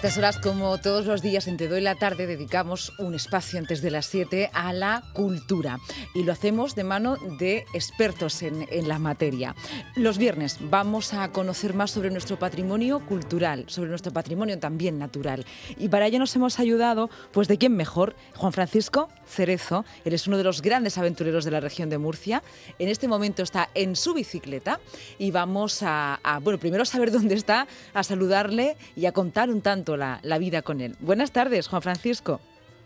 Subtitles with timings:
[0.00, 3.82] Estas horas, como todos los días en Te Doy la Tarde, dedicamos un espacio antes
[3.82, 5.78] de las 7 a la cultura.
[6.14, 9.54] Y lo hacemos de mano de expertos en, en, la materia.
[9.94, 15.44] Los viernes vamos a conocer más sobre nuestro patrimonio cultural, sobre nuestro patrimonio también natural.
[15.78, 19.84] Y para ello nos hemos ayudado, pues de quién mejor, Juan Francisco Cerezo.
[20.04, 22.42] Él es uno de los grandes aventureros de la región de Murcia.
[22.78, 24.80] En este momento está en su bicicleta
[25.18, 29.96] y vamos a, bueno, primero saber dónde está, a saludarle y a contar un tanto
[29.96, 30.96] la, la, vida con él.
[31.00, 32.40] Buenas tardes, Juan Francisco.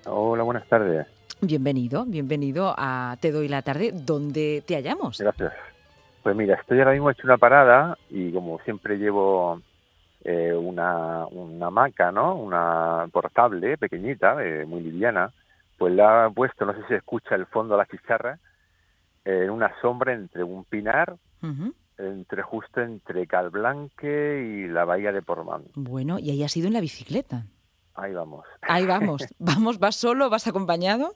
[0.06, 1.06] Hola, buenas tardes.
[1.40, 5.18] Bienvenido, bienvenido a Te Doy la Tarde, donde te hallamos.
[5.20, 5.52] Gracias.
[6.22, 9.60] Pues mira, estoy ahora mismo hecho una parada y como siempre llevo
[10.24, 12.36] eh, una, una hamaca, ¿no?
[12.36, 15.32] Una portable, pequeñita, eh, muy liviana,
[15.76, 18.38] pues la he puesto, no sé si se escucha el fondo de la chicharra,
[19.24, 25.12] en una sombra entre un pinar uh -huh entre justo entre Calblanque y la bahía
[25.12, 25.64] de Portmán.
[25.74, 27.46] Bueno, y ahí has ido en la bicicleta.
[27.94, 28.44] Ahí vamos.
[28.62, 29.22] Ahí vamos.
[29.38, 30.28] Vamos, ¿vas solo?
[30.28, 31.14] ¿Vas acompañado?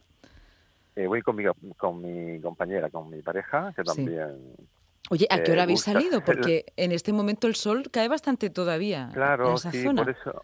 [0.99, 1.45] Eh, voy con mi,
[1.77, 4.37] con mi compañera, con mi pareja, que también...
[4.57, 4.69] Sí.
[5.11, 5.93] Oye, ¿a qué hora eh, habéis gusta?
[5.93, 6.21] salido?
[6.27, 10.03] Porque en este momento el sol cae bastante todavía claro, en esa sí, zona.
[10.03, 10.43] por eso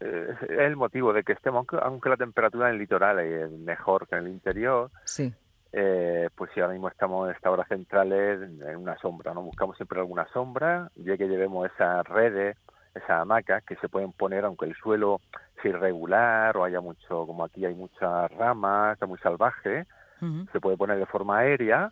[0.00, 3.50] eh, es el motivo de que estemos, aunque, aunque la temperatura en el litoral es
[3.50, 5.32] mejor que en el interior, sí.
[5.72, 9.40] Eh, pues si ahora mismo estamos en esta hora centrales en una sombra, ¿no?
[9.40, 12.58] Buscamos siempre alguna sombra, ya que llevemos esas redes,
[12.94, 15.20] esas hamacas que se pueden poner aunque el suelo
[15.64, 19.86] sea irregular o haya mucho, como aquí hay muchas ramas, está muy salvaje,
[20.20, 20.52] uh -huh.
[20.52, 21.90] se puede poner de forma aérea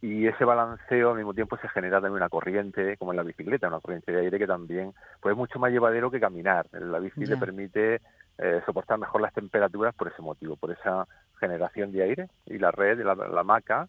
[0.00, 3.68] y ese balanceo al mismo tiempo se genera también una corriente, como en la bicicleta,
[3.68, 6.66] una corriente de aire que también pues es mucho más llevadero que caminar.
[6.72, 7.30] La bici yeah.
[7.30, 8.00] le permite
[8.36, 11.06] eh, soportar mejor las temperaturas por ese motivo, por esa
[11.40, 13.88] generación de aire y la red, la, la maca,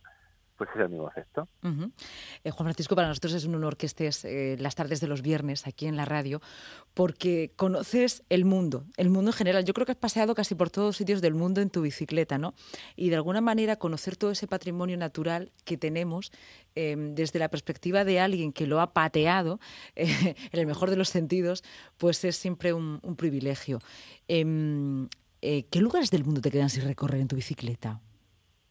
[0.57, 1.47] pues es el mismo efecto.
[1.61, 1.93] Juan
[2.43, 5.87] Francisco, para nosotros es un honor que estés eh, las tardes de los viernes aquí
[5.87, 6.41] en la radio,
[6.93, 9.65] porque conoces el mundo, el mundo en general.
[9.65, 12.53] Yo creo que has paseado casi por todos sitios del mundo en tu bicicleta, ¿no?
[12.95, 16.31] Y de alguna manera conocer todo ese patrimonio natural que tenemos
[16.75, 19.59] eh, desde la perspectiva de alguien que lo ha pateado,
[19.95, 21.63] eh, en el mejor de los sentidos,
[21.97, 23.79] pues es siempre un, un privilegio.
[24.27, 25.07] Em,
[25.41, 28.01] eh, ¿Qué lugares del mundo te quedan sin recorrer en tu bicicleta?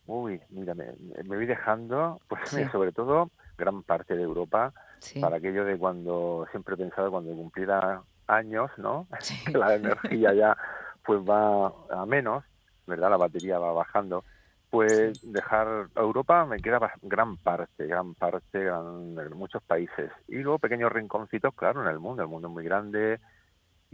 [0.07, 0.93] Uy, mira, me,
[1.25, 2.65] me voy dejando, pues sí.
[2.73, 5.21] sobre todo gran parte de Europa, sí.
[5.21, 9.07] para aquello de cuando siempre he pensado cuando cumpliera años, ¿no?
[9.21, 9.37] Sí.
[9.53, 10.57] la energía ya
[11.05, 12.45] pues va a menos,
[12.87, 13.11] ¿verdad?
[13.11, 14.25] La batería va bajando.
[14.71, 20.11] Pues dejar Europa me queda gran parte, gran parte, gran, muchos países.
[20.27, 22.23] Y luego pequeños rinconcitos, claro, en el mundo.
[22.23, 23.21] El mundo es muy grande,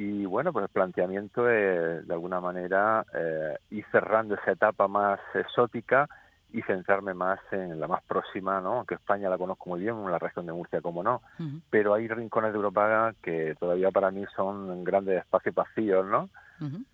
[0.02, 5.20] y bueno, pues el planteamiento de, de alguna manera eh, ir cerrando esa etapa más
[5.34, 6.08] exótica
[6.52, 8.78] y centrarme más en la más próxima, ¿no?
[8.78, 11.60] Aunque España la conozco muy bien, en la región de Murcia, como no, uh -huh.
[11.68, 16.30] pero hay rincones de Europa que todavía para mí son grandes espacios vacíos, ¿no?
[16.62, 16.84] Uh -huh.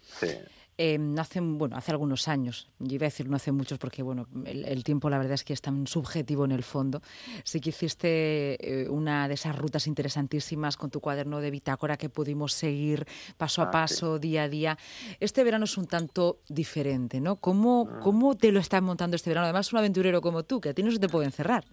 [0.00, 0.38] Sí.
[0.78, 4.26] Eh, hace, bueno, hace algunos años, yo iba a decir no hace muchos porque bueno,
[4.44, 7.00] el, el, tiempo la verdad es que es tan subjetivo en el fondo,
[7.44, 12.10] sí que hiciste eh, una de esas rutas interesantísimas con tu cuaderno de bitácora que
[12.10, 13.06] pudimos seguir
[13.38, 14.28] paso a paso, ah, sí.
[14.28, 14.78] día a día.
[15.18, 17.36] Este verano es un tanto diferente, ¿no?
[17.36, 18.00] ¿Cómo, mm.
[18.00, 19.46] ¿Cómo te lo estás montando este verano?
[19.46, 21.64] Además, un aventurero como tú, que a ti no se te puede encerrar.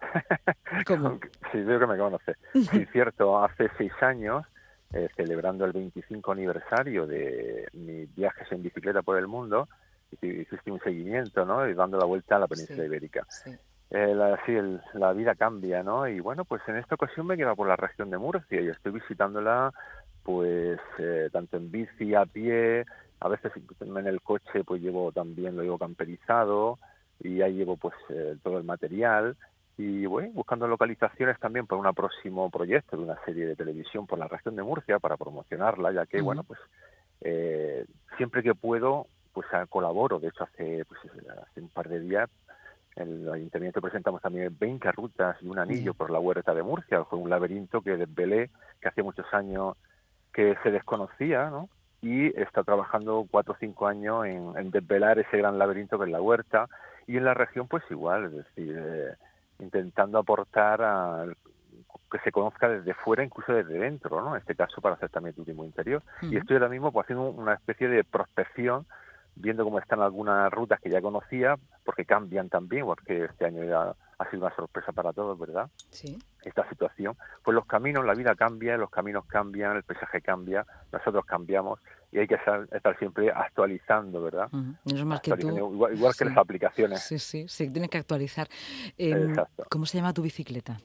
[0.88, 1.20] ¿Cómo?
[1.52, 2.36] Sí, veo que me conoces.
[2.72, 4.44] Sí, cierto, hace seis años
[4.92, 9.68] eh, celebrando el 25 aniversario de mis viajes en bicicleta por el mundo,
[10.20, 11.68] hiciste un seguimiento, ¿no?
[11.68, 13.26] Y dando la vuelta a la península sí, ibérica.
[13.28, 13.50] Sí.
[13.90, 16.06] Eh, la, sí, el, la vida cambia, ¿no?
[16.06, 18.68] Y bueno, pues en esta ocasión me he quedado por la región de Murcia y
[18.68, 19.72] estoy visitándola,
[20.22, 22.84] pues, eh, tanto en bici, a pie,
[23.20, 26.78] a veces en el coche, pues llevo también, lo llevo camperizado
[27.18, 29.36] y ahí llevo, pues, eh, todo el material
[29.76, 34.18] y bueno, buscando localizaciones también para un próximo proyecto de una serie de televisión por
[34.18, 36.24] la región de Murcia para promocionarla, ya que, uh -huh.
[36.24, 36.60] bueno, pues
[37.22, 37.86] eh,
[38.16, 40.18] siempre que puedo, pues colaboro.
[40.18, 42.28] De hecho, hace, pues, hace un par de días
[42.96, 45.98] en el ayuntamiento presentamos también 20 rutas y un anillo uh -huh.
[45.98, 47.04] por la huerta de Murcia.
[47.04, 48.50] Fue un laberinto que desvelé,
[48.80, 49.76] que hace muchos años
[50.32, 51.68] que se desconocía, ¿no?
[52.02, 56.10] Y está trabajando cuatro o cinco años en, en desvelar ese gran laberinto que es
[56.10, 56.68] la huerta.
[57.06, 58.76] Y en la región, pues igual, es decir...
[58.78, 59.14] Eh,
[59.62, 61.26] intentando aportar a
[62.10, 64.34] que se conozca desde fuera, incluso desde dentro, ¿no?
[64.34, 66.02] En este caso para hacer también turismo interior.
[66.22, 66.32] Uh -huh.
[66.32, 68.86] Y estoy ahora mismo pues, haciendo una especie de prospección,
[69.36, 73.94] viendo cómo están algunas rutas que ya conocía, porque cambian también, porque este año ya
[74.18, 75.70] ha sido una sorpresa para todos, ¿verdad?
[75.90, 76.18] Sí.
[76.42, 77.16] Esta situación.
[77.42, 81.80] Pues los caminos, la vida cambia, los caminos cambian, el paisaje cambia, nosotros cambiamos
[82.12, 84.48] y hay que estar, estar siempre actualizando, ¿verdad?
[84.52, 84.94] Uh -huh.
[84.94, 85.48] es más que tú.
[85.48, 86.18] Igual, igual sí.
[86.18, 87.00] que las aplicaciones.
[87.02, 88.48] Sí, sí, sí, tienes que actualizar.
[88.96, 89.64] Eh, Exacto.
[89.68, 90.80] ¿Cómo se llama tu bicicleta?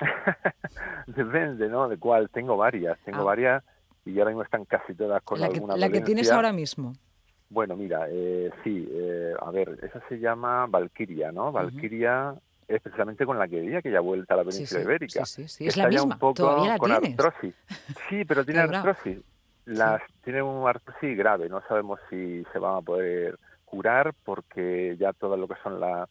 [1.06, 1.88] Depende, ¿no?
[1.88, 2.30] De cuál.
[2.30, 3.24] Tengo varias, tengo ah.
[3.24, 3.64] varias
[4.04, 6.94] y ahora mismo están casi todas con la que, alguna La que tienes ahora mismo.
[7.50, 11.50] Bueno, mira, eh, sí, eh, a ver, esa se llama Valquiria, ¿no?
[11.50, 12.34] Valquiria
[12.68, 15.24] es precisamente con la que di aquella vuelta a la península ibérica.
[15.24, 15.66] Sí, sí, sí.
[15.66, 16.14] Es la misma.
[16.14, 17.18] Un poco ¿Todavía la con tienes?
[17.18, 17.54] artrosis.
[18.08, 19.18] Sí, pero tiene artrosis.
[19.64, 21.48] Las, Tiene un artrosis grave.
[21.48, 26.08] No sabemos si se van a poder curar porque ya todo lo que son la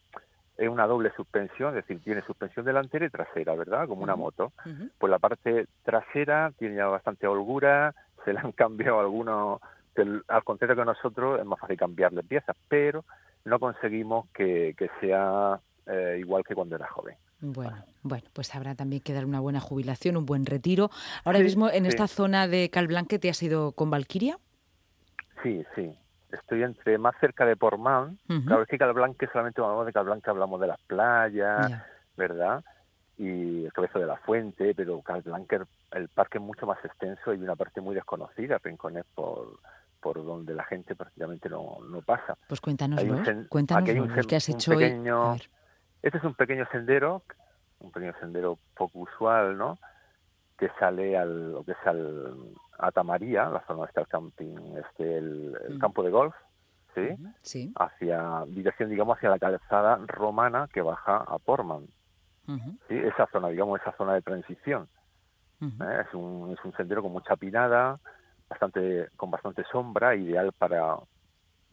[0.58, 3.88] es una doble suspensión, es decir, tiene suspensión delantera y trasera, ¿verdad?
[3.88, 4.54] Como una moto.
[4.98, 7.94] Pues la parte trasera tiene ya bastante holgura,
[8.26, 9.62] se le han cambiado algunos,
[10.28, 13.06] al contrario que nosotros es más fácil cambiarle piezas, pero
[13.46, 17.16] no conseguimos que, que sea eh, igual que cuando era joven.
[17.40, 20.90] Bueno, bueno, pues habrá también que dar una buena jubilación, un buen retiro.
[21.24, 24.40] Ahora mismo en esta zona de Calblanque, ¿te has ido con Valquiria?
[25.44, 25.96] Sí, sí.
[26.32, 28.18] Estoy entre más cerca de Portmán.
[28.46, 31.72] Claro, es que Calblanque solamente hablamos de Calblanque, hablamos de las playas,
[32.18, 32.64] ¿verdad?
[33.18, 35.60] Y el cabezo de la fuente, pero Calblanque,
[35.92, 39.60] el parque es mucho más extenso y una parte muy desconocida, Rincones por
[40.00, 42.38] por donde la gente prácticamente no, no pasa.
[42.48, 43.02] Pues cuéntanos,
[43.50, 45.36] cuéntanos qué has hecho pequeño,
[46.02, 47.24] Este es un pequeño sendero,
[47.80, 49.78] un pequeño sendero poco usual, ¿no?
[50.58, 52.34] Que sale al, lo que es al,
[52.78, 55.80] a Tamaría, la zona donde está el camping, este, el, mm.
[55.80, 56.36] campo de golf,
[56.96, 57.10] ¿sí?
[57.42, 57.74] sí.
[57.76, 61.88] Hacia, dirección, digamos, hacia la calzada romana que baja a Portman.
[62.88, 62.96] ¿sí?
[62.96, 64.88] Esa zona, digamos, esa zona de transición.
[65.62, 66.04] ¿eh?
[66.08, 68.00] es, un, es un sendero con mucha pinada,
[68.50, 70.96] bastante con bastante sombra, ideal para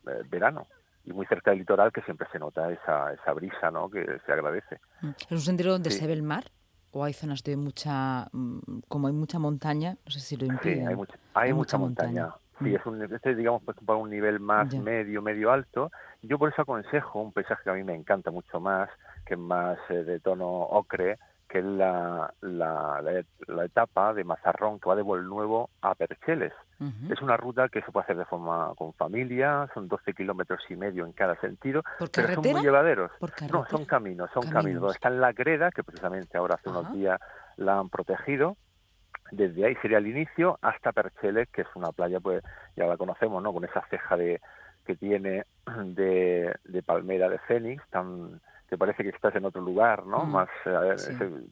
[0.06, 0.66] eh, verano
[1.04, 3.90] y muy cerca del litoral que siempre se nota esa, esa brisa ¿no?
[3.90, 4.80] que se agradece.
[5.02, 5.10] Mm.
[5.18, 6.44] ¿Es un sendero donde se ve el mar?
[6.92, 10.76] ¿O hay zonas de mucha, mm, como hay mucha montaña, no sé si lo impide?
[10.76, 12.28] Sí, hay mucha, hay, mucha, montaña.
[12.58, 12.76] Sí, mm.
[12.76, 15.90] es un, este digamos pues, para un nivel más medio, medio alto.
[16.22, 18.88] Yo por eso aconsejo un paisaje que a mí me encanta mucho más,
[19.26, 21.18] que es más eh, de tono ocre,
[21.54, 23.00] que es la, la,
[23.46, 26.52] la, etapa de Mazarrón que va de Nuevo a Percheles.
[27.08, 30.74] Es una ruta que se puede hacer de forma con familia, son 12 kilómetros y
[30.74, 33.12] medio en cada sentido, pero son muy llevaderos.
[33.52, 34.96] no, son caminos, son caminos.
[34.96, 37.20] Está en la greda, que precisamente ahora hace unos días
[37.56, 38.56] la han protegido.
[39.30, 42.42] Desde ahí sería el inicio hasta Percheles, que es una playa, pues
[42.76, 43.52] ya la conocemos, ¿no?
[43.52, 44.40] Con esa ceja de
[44.84, 45.44] que tiene
[45.84, 48.40] de, de palmera de fénix, tan
[48.74, 50.24] que parece que estás en otro lugar, ¿no?
[50.24, 50.96] Mm, Más, eh,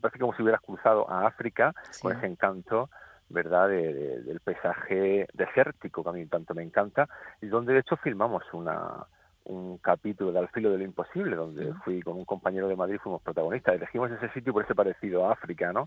[0.00, 2.90] parece como si hubieras cruzado a África con ese encanto,
[3.28, 3.68] ¿verdad?
[3.68, 7.08] del paisaje desértico que a mí tanto me encanta
[7.40, 9.06] y donde de hecho filmamos una
[9.44, 12.98] un capítulo de Al filo de lo imposible, donde fui con un compañero de Madrid,
[13.02, 13.74] fuimos protagonistas.
[13.74, 15.86] Elegimos ese sitio por ese parecido a África, ¿no?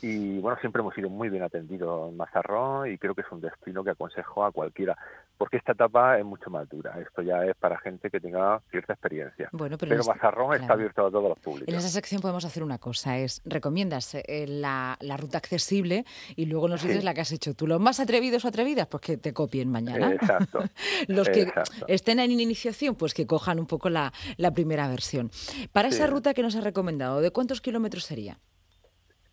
[0.00, 3.40] Y bueno, siempre hemos sido muy bien atendidos en Mazarrón y creo que es un
[3.40, 4.96] destino que aconsejo a cualquiera,
[5.38, 6.98] porque esta etapa es mucho más dura.
[6.98, 9.48] Esto ya es para gente que tenga cierta experiencia.
[9.52, 11.68] Bueno, pero, pero Mazarrón está abierto a todos los públicos.
[11.68, 16.04] En esa sección podemos hacer una cosa, es recomiendas eh, la, ruta accesible
[16.34, 17.68] y luego nos dices la que has hecho tú.
[17.68, 20.12] Los más atrevidos o atrevidas, pues que te copien mañana.
[20.12, 20.64] Exacto.
[21.06, 21.52] los que
[21.86, 24.12] estén en iniciación, pues que cojan un poco la,
[24.54, 25.30] primera versión.
[25.72, 28.38] Para esa ruta que nos has recomendado, ¿de cuántos kilómetros sería?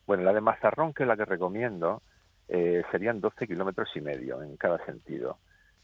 [0.06, 2.01] Bueno, la de Mazarrón, que es la que recomiendo,
[2.48, 5.38] eh, serían 12 kilómetros y medio en cada sentido.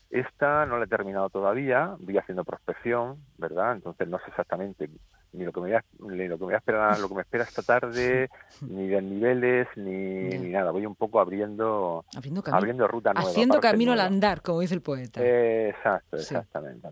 [0.09, 3.73] Esta no la he terminado todavía, voy haciendo prospección, ¿verdad?
[3.73, 4.89] Entonces no sé exactamente
[5.35, 7.61] ni lo que me voy a, lo que me esperar, lo que me espera esta
[7.61, 8.29] tarde,
[8.61, 10.71] ni de niveles, ni, nada.
[10.71, 12.05] Voy un poco abriendo,
[12.51, 13.29] abriendo, ruta nueva.
[13.29, 15.21] Haciendo camino al andar, como dice el poeta.
[15.23, 16.87] exacto, exactamente.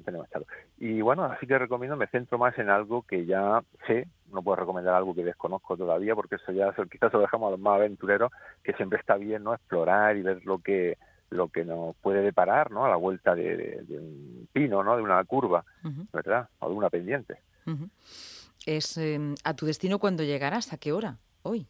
[0.80, 4.58] Y bueno, así que recomiendo, me centro más en algo que ya sé no puedo
[4.58, 8.32] recomendar algo que desconozco todavía, porque eso ya quizás lo dejamos a los más aventureros,
[8.64, 10.98] que siempre está bien no explorar y ver lo que
[11.30, 12.86] lo que nos puede deparar ¿no?
[12.86, 14.96] a la vuelta de, un pino, ¿no?
[14.96, 15.66] de una curva,
[16.14, 16.48] ¿verdad?
[16.60, 17.40] O de una pendiente.
[18.66, 21.18] Es em, a tu destino cuando llegarás, ¿a qué hora?
[21.44, 21.68] Hoy.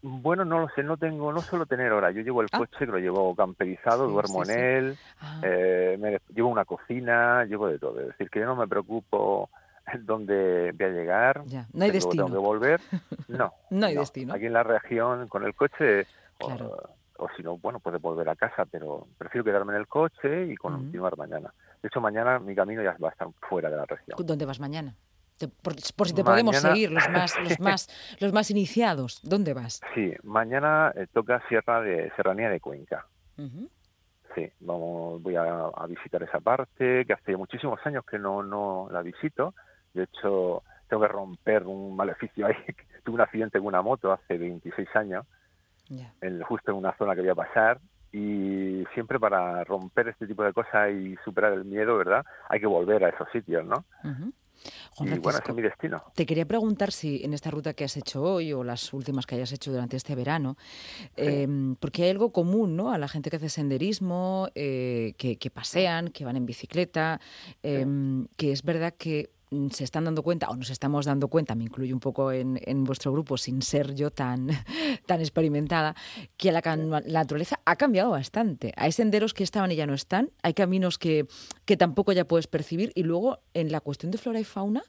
[0.00, 2.12] Bueno, no lo sé, no tengo, no suelo tener hora.
[2.12, 2.58] Yo llevo el ah.
[2.58, 5.40] coche, que lo llevo camperizado, duermo en él, ah.
[5.42, 8.00] eh, llevo una cocina, llevo de todo.
[8.00, 9.50] Es decir, que yo no me preocupo
[10.00, 11.66] dónde voy a llegar, ya.
[11.72, 12.26] no hay destino.
[12.26, 12.80] tengo que volver.
[13.28, 14.32] No, no hay destino.
[14.32, 16.06] Aquí en la región con el coche,
[16.38, 20.56] o, si no, bueno, puede volver a casa, pero prefiero quedarme en el coche y
[20.56, 21.52] continuar mañana.
[21.82, 24.16] De hecho, mañana mi camino ya va a estar fuera de la región.
[24.24, 24.94] ¿Dónde vas mañana?
[25.62, 29.20] Por, si te podemos seguir, los más, los más, los más iniciados.
[29.22, 29.80] ¿Dónde vas?
[29.94, 33.06] Sí, mañana eh, toca Sierra de Serranía de Cuenca.
[34.34, 39.02] Sí, vamos, voy a, visitar esa parte, que hace muchísimos años que no, no la
[39.02, 39.54] visito.
[39.94, 42.54] De hecho, tengo que romper un maleficio ahí.
[43.04, 45.24] Tuve un accidente con una moto hace 26 años,
[46.46, 47.78] justo en una zona que voy a pasar.
[48.12, 52.24] Y siempre para romper este tipo de cosas y superar el miedo, ¿verdad?
[52.48, 53.84] Hay que volver a esos sitios, ¿no?
[55.00, 56.02] y bueno, ese es mi destino.
[56.14, 59.36] Te quería preguntar si en esta ruta que has hecho hoy o las últimas que
[59.36, 60.56] hayas hecho durante este verano,
[61.16, 62.90] em, porque hay algo común, ¿no?
[62.92, 67.20] A la gente que hace senderismo, eh, que, pasean, que van en bicicleta,
[67.62, 69.30] em, que es verdad que
[69.70, 73.12] se están dando cuenta, o nos estamos dando cuenta, me incluyo un poco en, vuestro
[73.12, 74.48] grupo sin ser yo tan,
[75.06, 75.94] tan experimentada,
[76.36, 78.72] que la, naturaleza ha cambiado bastante.
[78.76, 81.26] Hay senderos que estaban y ya no están, hay caminos que,
[81.64, 84.82] que tampoco ya puedes percibir, y luego en la cuestión de flora y fauna,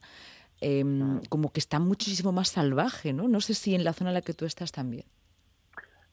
[0.61, 3.27] em, como que está muchísimo más salvaje, ¿no?
[3.27, 5.05] No sé si en la zona en la que tú estás también.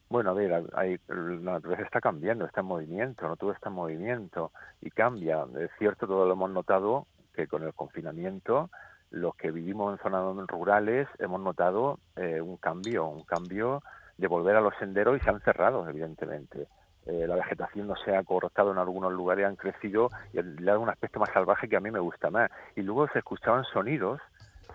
[0.09, 3.75] Bueno, a ver, hay, la naturaleza está cambiando, está en movimiento, no todo está en
[3.75, 5.45] movimiento y cambia.
[5.59, 8.71] Es cierto, todo lo hemos notado que con el confinamiento
[9.11, 13.83] los que vivimos en zonas rurales hemos notado eh, un cambio, un cambio
[14.17, 16.67] de volver a los senderos y se han cerrado, evidentemente.
[17.05, 20.79] Eh, la vegetación no se ha cortado en algunos lugares, han crecido y le da
[20.79, 22.49] un aspecto más salvaje que a mí me gusta más.
[22.75, 24.19] Y luego se escuchaban sonidos,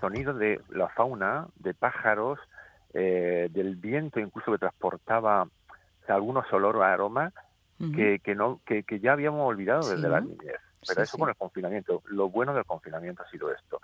[0.00, 2.38] sonidos de la fauna, de pájaros,
[2.94, 5.48] eh, del viento incluso que transportaba
[6.06, 7.32] algunos olor o aromas
[7.94, 10.60] que, que, no, que, que, ya habíamos olvidado desde la niñez.
[10.86, 12.02] Pero eso con el confinamiento.
[12.06, 13.80] Lo bueno del confinamiento ha sido esto.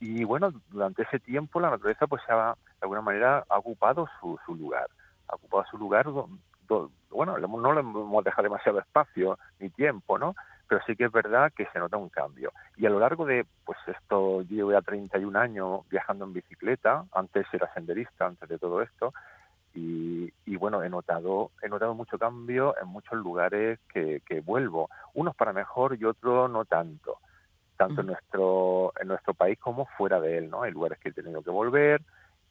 [0.00, 4.38] Y bueno, durante ese tiempo la naturaleza pues ha, de alguna manera ha ocupado su,
[4.44, 4.88] su lugar.
[5.28, 6.06] Ha ocupado su lugar,
[7.10, 10.34] bueno, no le hemos dejado demasiado espacio ni tiempo, ¿no?
[10.66, 12.52] Pero sí que es verdad que se nota un cambio.
[12.76, 17.04] Y a lo largo de, pues esto, yo llevo ya 31 años viajando en bicicleta,
[17.12, 19.12] antes era senderista, antes de todo esto,
[19.74, 25.52] y, bueno, he notado, he notado mucho cambio en muchos lugares que, vuelvo, unos para
[25.52, 27.18] mejor y otros no tanto,
[27.76, 30.62] tanto en nuestro en nuestro país como fuera de él, ¿no?
[30.62, 32.02] Hay lugares que he tenido que volver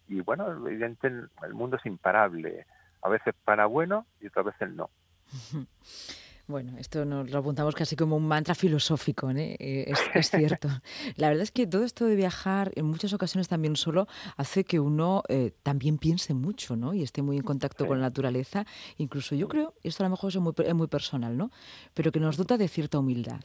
[0.07, 2.65] y bueno, evidentemente el mundo es imparable,
[3.01, 4.89] a veces para bueno y otras veces no.
[6.51, 9.55] Bueno, esto nos lo apuntamos casi como un mantra filosófico, ¿eh?
[9.58, 10.67] Eh, es, cierto.
[11.15, 14.05] La verdad es que todo esto de viajar en muchas ocasiones también solo
[14.36, 16.93] hace que uno eh, también piense mucho, ¿no?
[16.93, 18.65] Y esté muy en contacto con la naturaleza.
[18.98, 21.51] Incluso yo creo, y esto a lo mejor es muy, es muy personal, ¿no?
[21.93, 23.39] Pero que nos dota de cierta humildad.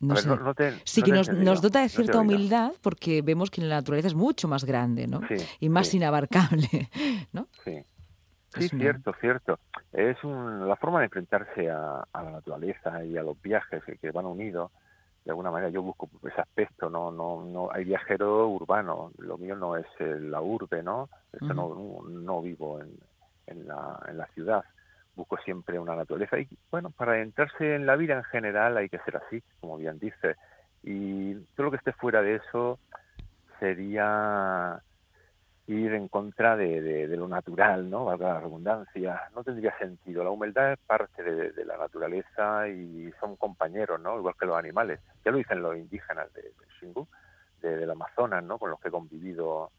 [0.00, 0.28] No sé.
[0.82, 4.48] sí, que nos, nos, dota de cierta humildad porque vemos que la naturaleza es mucho
[4.48, 5.20] más grande, ¿no?
[5.60, 6.90] y más inabarcable,
[7.32, 7.46] ¿no?
[7.64, 7.84] Sí.
[8.54, 9.58] Sí, cierto, cierto.
[9.92, 14.70] Es la forma de enfrentarse a, la naturaleza y a los viajes que, van unidos.
[15.24, 19.12] De alguna manera yo busco ese aspecto, no, no, no hay viajero urbano.
[19.18, 21.08] Lo mío no es la urbe, ¿no?
[21.40, 22.90] no, no, vivo en,
[23.46, 24.64] en, la, en la ciudad.
[25.14, 28.98] Busco siempre una naturaleza y bueno, para entrarse en la vida en general hay que
[29.00, 30.36] ser así, como bien dice.
[30.82, 32.78] Y todo lo que esté fuera de eso
[33.60, 34.82] sería
[35.72, 38.04] ir en contra de, lo natural, ¿no?
[38.04, 40.24] Valga la redundancia, no tendría sentido.
[40.24, 44.18] La humildad es parte de, la naturaleza y son compañeros, ¿no?
[44.18, 45.00] Igual que los animales.
[45.24, 47.06] Ya lo dicen los indígenas de, Xingu,
[47.60, 48.58] del Amazonas, ¿no?
[48.58, 49.70] Con los que he convivido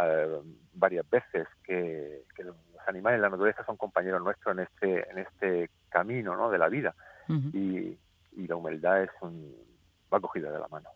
[0.00, 0.40] eh,
[0.74, 5.70] varias veces, que, los animales y la naturaleza son compañeros nuestros en este, en este
[5.88, 6.50] camino, ¿no?
[6.50, 6.94] De la vida.
[7.28, 7.98] y,
[8.36, 9.54] y la humildad es un,
[10.12, 10.88] va cogida de la mano.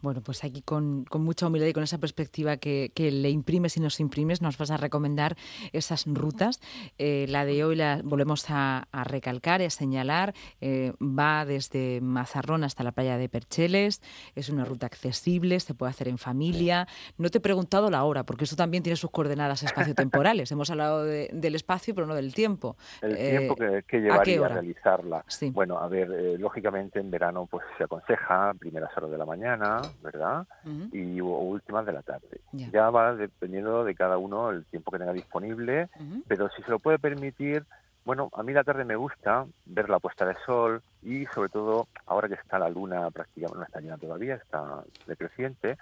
[0.00, 4.00] Bueno, pues aquí con, mucha humildad y con esa perspectiva que, le imprimes y nos
[4.00, 5.36] imprimes, nos vas a recomendar
[5.72, 6.60] esas rutas.
[6.98, 10.34] Eh, la de hoy la volvemos a, recalcar y a señalar.
[10.60, 14.02] Eh, va desde Mazarrón hasta la playa de Percheles.
[14.34, 16.86] Es una ruta accesible, se puede hacer en familia.
[17.18, 20.50] No te he preguntado la hora, porque eso también tiene sus coordenadas espaciotemporales.
[20.52, 22.76] Hemos hablado del espacio, pero no del tiempo.
[23.02, 25.24] El tiempo que, que llevaría ¿a, realizarla.
[25.52, 29.90] Bueno, a ver, eh, lógicamente en verano pues se aconseja primeras horas de la mañana,
[30.02, 30.46] ¿verdad?
[30.92, 32.40] Y últimas de la tarde.
[32.52, 35.88] Ya va dependiendo de cada uno el tiempo que tenga disponible,
[36.28, 37.64] pero si se lo puede permitir,
[38.04, 41.88] bueno, a mí la tarde me gusta ver la puesta de sol y sobre todo
[42.06, 45.78] ahora que está la luna prácticamente, no está llena todavía, está decreciente,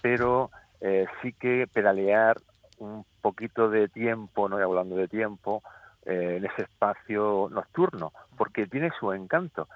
[0.00, 2.36] pero eh, sí que pedalear
[2.78, 5.62] un poquito de tiempo, no hablando de tiempo,
[6.04, 9.68] eh, en ese espacio nocturno, porque tiene su encanto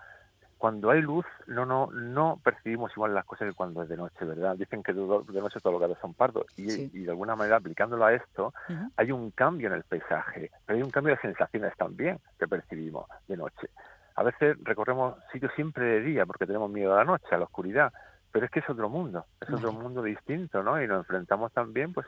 [0.60, 4.26] cuando hay luz no no no percibimos igual las cosas que cuando es de noche,
[4.26, 4.54] ¿verdad?
[4.56, 8.12] Dicen que de, noche todos los gatos son pardos y, de alguna manera aplicándolo a
[8.12, 8.52] esto
[8.98, 13.06] hay un cambio en el paisaje, pero hay un cambio de sensaciones también que percibimos
[13.26, 13.70] de noche.
[14.16, 17.44] A veces recorremos sitios siempre de día porque tenemos miedo a la noche, a la
[17.44, 17.90] oscuridad,
[18.32, 20.80] pero es que es otro mundo, es otro mundo distinto, ¿no?
[20.82, 22.06] Y nos enfrentamos también, pues,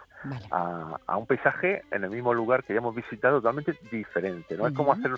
[0.51, 4.67] a, un paisaje en el mismo lugar que ya hemos visitado totalmente diferente, ¿no?
[4.67, 5.13] Es como hacer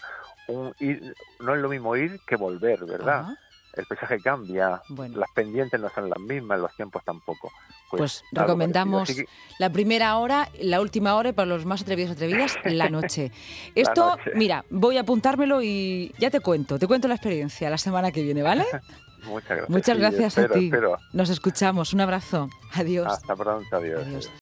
[0.48, 3.26] un ir, no es lo mismo ir que volver, ¿verdad?
[3.74, 7.50] El paisaje cambia, las pendientes no son las mismas, los tiempos tampoco.
[7.90, 9.10] Pues, pues recomendamos
[9.58, 13.32] la primera hora, la última hora y para los más atrevidos atrevidas, la noche.
[13.74, 18.12] Esto, mira, voy a apuntármelo y ya te cuento, te cuento la experiencia la semana
[18.12, 18.64] que viene, ¿vale?
[19.26, 19.70] Muchas gracias.
[19.70, 20.70] Muchas gracias a ti.
[21.12, 21.92] Nos escuchamos.
[21.92, 22.48] Un abrazo.
[22.74, 23.06] Adiós.
[23.06, 23.76] Hasta pronto.
[23.76, 24.30] adiós.